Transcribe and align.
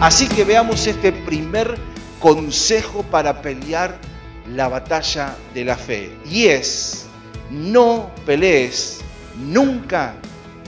Así 0.00 0.28
que 0.28 0.44
veamos 0.44 0.86
este 0.86 1.12
primer 1.12 1.76
consejo 2.20 3.02
para 3.02 3.42
pelear 3.42 3.98
la 4.48 4.66
batalla 4.66 5.36
de 5.52 5.62
la 5.66 5.76
fe. 5.76 6.10
Y 6.24 6.46
es, 6.46 7.04
no 7.50 8.10
pelees 8.24 9.02
nunca 9.36 10.14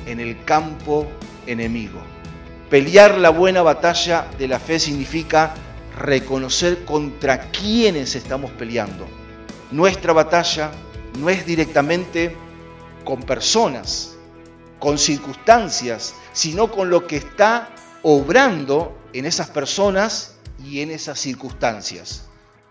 en 0.05 0.21
el 0.21 0.45
campo 0.45 1.07
enemigo. 1.47 1.99
Pelear 2.69 3.17
la 3.17 3.31
buena 3.31 3.63
batalla 3.63 4.27
de 4.39 4.49
la 4.49 4.59
fe 4.59 4.79
significa 4.79 5.55
reconocer 5.99 6.85
contra 6.85 7.51
quiénes 7.51 8.15
estamos 8.15 8.51
peleando. 8.51 9.07
Nuestra 9.71 10.13
batalla 10.13 10.71
no 11.19 11.31
es 11.31 11.47
directamente 11.47 12.37
con 13.03 13.23
personas, 13.23 14.15
con 14.79 14.99
circunstancias, 14.99 16.15
sino 16.35 16.71
con 16.71 16.91
lo 16.91 17.07
que 17.07 17.17
está 17.17 17.71
obrando 18.03 18.99
en 19.13 19.27
esas 19.27 19.49
personas 19.49 20.35
y 20.65 20.81
en 20.81 20.91
esas 20.91 21.19
circunstancias. 21.19 22.25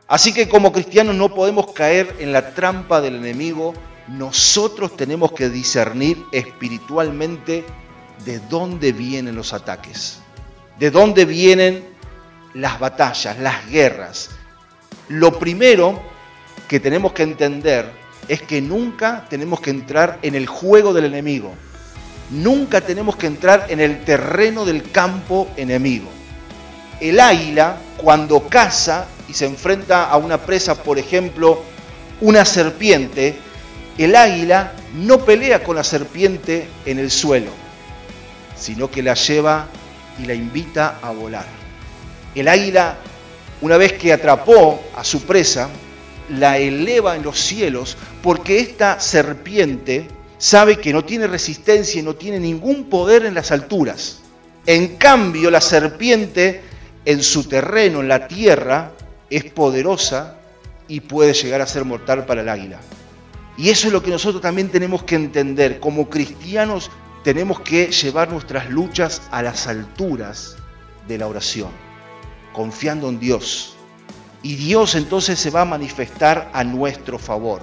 Así 0.08 0.34
que 0.34 0.50
como 0.50 0.72
cristianos 0.72 1.16
no 1.16 1.34
podemos 1.34 1.72
caer 1.72 2.16
en 2.20 2.34
la 2.34 2.54
trampa 2.54 3.00
del 3.02 3.16
enemigo, 3.16 3.74
nosotros 4.08 4.98
tenemos 4.98 5.32
que 5.32 5.50
discernir 5.50 6.18
espiritualmente 6.32 7.64
de 8.26 8.40
dónde 8.50 8.92
vienen 8.92 9.36
los 9.36 9.54
ataques, 9.54 10.20
de 10.80 10.92
dónde 10.92 11.26
vienen 11.26 11.86
las 12.54 12.80
batallas, 12.80 13.40
las 13.40 13.70
guerras. 13.70 14.30
Lo 15.08 15.40
primero 15.40 16.02
que 16.68 16.80
tenemos 16.80 17.14
que 17.14 17.24
entender 17.24 17.90
es 18.28 18.42
que 18.42 18.62
nunca 18.62 19.26
tenemos 19.30 19.62
que 19.62 19.70
entrar 19.70 20.20
en 20.22 20.36
el 20.36 20.48
juego 20.48 20.94
del 20.94 21.06
enemigo. 21.06 21.54
Nunca 22.30 22.82
tenemos 22.82 23.16
que 23.16 23.28
entrar 23.28 23.68
en 23.70 23.80
el 23.80 24.04
terreno 24.04 24.66
del 24.66 24.92
campo 24.92 25.50
enemigo. 25.58 26.10
El 27.02 27.20
águila, 27.20 27.78
cuando 27.98 28.48
caza, 28.48 29.08
y 29.28 29.34
se 29.34 29.46
enfrenta 29.46 30.06
a 30.06 30.18
una 30.18 30.38
presa, 30.38 30.84
por 30.84 31.00
ejemplo, 31.00 31.64
una 32.22 32.46
serpiente, 32.46 33.36
el 33.98 34.16
águila 34.16 34.74
no 34.94 35.26
pelea 35.26 35.64
con 35.64 35.76
la 35.76 35.84
serpiente 35.84 36.68
en 36.86 37.00
el 37.00 37.10
suelo, 37.10 37.52
sino 38.56 38.92
que 38.92 39.02
la 39.02 39.16
lleva 39.16 39.68
y 40.22 40.26
la 40.26 40.34
invita 40.34 41.00
a 41.02 41.12
volar. 41.12 41.46
El 42.36 42.48
águila, 42.48 42.98
una 43.62 43.78
vez 43.78 43.94
que 43.94 44.14
atrapó 44.14 44.82
a 44.96 45.04
su 45.04 45.22
presa, 45.24 45.70
la 46.30 46.58
eleva 46.58 47.16
en 47.16 47.24
los 47.24 47.40
cielos 47.40 47.98
porque 48.22 48.60
esta 48.60 49.00
serpiente 49.00 50.08
sabe 50.38 50.78
que 50.78 50.94
no 50.94 51.04
tiene 51.04 51.28
resistencia 51.28 52.00
y 52.00 52.04
no 52.04 52.16
tiene 52.16 52.40
ningún 52.40 52.86
poder 52.86 53.26
en 53.26 53.34
las 53.34 53.52
alturas. 53.52 54.20
En 54.66 54.98
cambio, 54.98 55.50
la 55.52 55.62
serpiente 55.62 56.71
en 57.06 57.24
su 57.24 57.46
terreno, 57.46 58.02
en 58.02 58.08
la 58.08 58.28
tierra, 58.28 58.92
es 59.30 59.46
poderosa 59.46 60.36
y 60.88 61.00
puede 61.00 61.34
llegar 61.34 61.62
a 61.62 61.68
ser 61.68 61.86
mortal 61.86 62.26
para 62.26 62.42
el 62.42 62.50
águila. 62.50 62.80
Y 63.58 63.70
eso 63.70 63.88
es 63.88 63.94
lo 63.94 64.04
que 64.04 64.12
nosotros 64.12 64.42
también 64.42 64.70
tenemos 64.70 65.04
que 65.04 65.16
entender. 65.16 65.80
Como 65.80 66.10
cristianos 66.10 66.90
tenemos 67.24 67.60
que 67.62 67.92
llevar 67.92 68.32
nuestras 68.32 68.70
luchas 68.70 69.22
a 69.32 69.42
las 69.42 69.68
alturas 69.68 70.58
de 71.08 71.18
la 71.18 71.28
oración, 71.28 71.70
confiando 72.54 73.10
en 73.10 73.20
Dios. 73.20 73.76
Y 74.44 74.56
Dios 74.56 74.96
entonces 74.96 75.40
se 75.40 75.52
va 75.52 75.62
a 75.62 75.66
manifestar 75.66 76.50
a 76.54 76.64
nuestro 76.64 77.20
favor. 77.20 77.62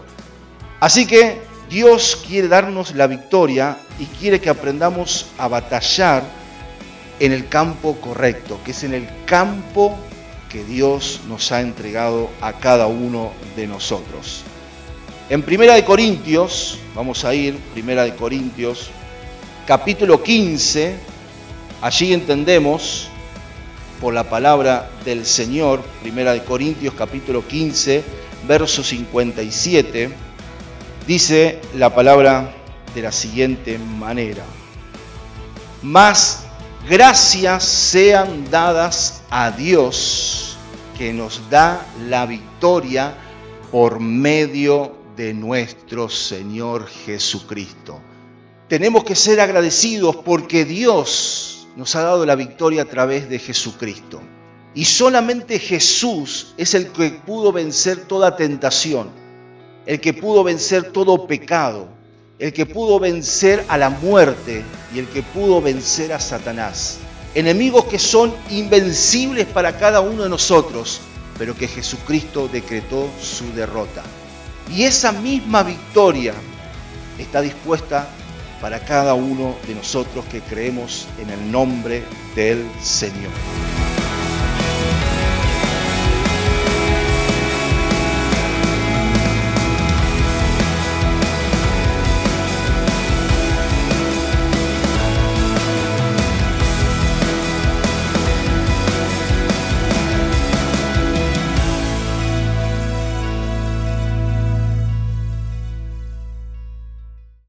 Así 0.80 1.06
que 1.06 1.40
Dios 1.68 2.22
quiere 2.26 2.48
darnos 2.48 2.94
la 2.94 3.06
victoria 3.06 3.78
y 3.98 4.04
quiere 4.04 4.40
que 4.40 4.48
aprendamos 4.48 5.26
a 5.38 5.48
batallar 5.48 6.22
en 7.20 7.32
el 7.32 7.48
campo 7.48 7.96
correcto, 8.00 8.60
que 8.64 8.70
es 8.70 8.84
en 8.84 8.94
el 8.94 9.08
campo 9.24 9.98
que 10.48 10.64
Dios 10.64 11.20
nos 11.28 11.52
ha 11.52 11.60
entregado 11.60 12.30
a 12.40 12.54
cada 12.54 12.86
uno 12.86 13.32
de 13.56 13.66
nosotros. 13.66 14.42
En 15.28 15.42
Primera 15.42 15.74
de 15.74 15.84
Corintios, 15.84 16.78
vamos 16.94 17.24
a 17.24 17.34
ir, 17.34 17.56
Primera 17.74 18.04
de 18.04 18.14
Corintios, 18.14 18.90
capítulo 19.66 20.22
15, 20.22 20.96
allí 21.82 22.14
entendemos 22.14 23.08
por 24.00 24.14
la 24.14 24.24
palabra 24.24 24.88
del 25.04 25.26
Señor, 25.26 25.82
Primera 26.00 26.32
de 26.32 26.42
Corintios 26.42 26.94
capítulo 26.94 27.46
15, 27.46 28.02
verso 28.46 28.82
57, 28.82 30.10
dice 31.06 31.60
la 31.74 31.94
palabra 31.94 32.54
de 32.94 33.02
la 33.02 33.12
siguiente 33.12 33.78
manera. 33.78 34.44
Más 35.82 36.47
gracias 36.88 37.64
sean 37.64 38.50
dadas 38.50 39.22
a 39.28 39.50
Dios 39.50 40.56
que 40.96 41.12
nos 41.12 41.50
da 41.50 41.86
la 42.08 42.24
victoria 42.24 43.14
por 43.70 44.00
medio 44.00 44.96
de 45.14 45.34
nuestro 45.34 46.08
Señor 46.08 46.86
Jesucristo. 46.86 48.00
Tenemos 48.68 49.04
que 49.04 49.14
ser 49.14 49.38
agradecidos 49.40 50.16
porque 50.16 50.64
Dios 50.64 51.68
nos 51.76 51.94
ha 51.94 52.02
dado 52.02 52.24
la 52.24 52.36
victoria 52.36 52.82
a 52.82 52.86
través 52.86 53.28
de 53.28 53.38
Jesucristo. 53.38 54.22
Y 54.74 54.86
solamente 54.86 55.58
Jesús 55.58 56.54
es 56.56 56.72
el 56.72 56.88
que 56.88 57.10
pudo 57.10 57.52
vencer 57.52 58.06
toda 58.06 58.34
tentación, 58.34 59.10
el 59.84 60.00
que 60.00 60.14
pudo 60.14 60.42
vencer 60.42 60.90
todo 60.92 61.26
pecado, 61.26 61.97
el 62.38 62.52
que 62.52 62.66
pudo 62.66 63.00
vencer 63.00 63.64
a 63.68 63.76
la 63.76 63.90
muerte 63.90 64.64
y 64.94 64.98
el 64.98 65.08
que 65.08 65.22
pudo 65.22 65.60
vencer 65.60 66.12
a 66.12 66.20
Satanás. 66.20 66.98
Enemigos 67.34 67.84
que 67.84 67.98
son 67.98 68.34
invencibles 68.50 69.46
para 69.46 69.76
cada 69.76 70.00
uno 70.00 70.22
de 70.22 70.28
nosotros, 70.28 71.00
pero 71.36 71.56
que 71.56 71.68
Jesucristo 71.68 72.48
decretó 72.48 73.08
su 73.20 73.52
derrota. 73.52 74.02
Y 74.72 74.84
esa 74.84 75.12
misma 75.12 75.62
victoria 75.62 76.34
está 77.18 77.40
dispuesta 77.40 78.08
para 78.60 78.80
cada 78.80 79.14
uno 79.14 79.56
de 79.66 79.74
nosotros 79.74 80.24
que 80.26 80.40
creemos 80.40 81.06
en 81.20 81.30
el 81.30 81.50
nombre 81.50 82.02
del 82.34 82.64
Señor. 82.82 83.32